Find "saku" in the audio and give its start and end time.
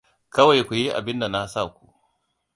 1.53-1.85